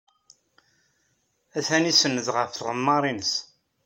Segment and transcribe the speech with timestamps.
[1.57, 3.33] Atan isenned ɣef tɣemmar-nnes.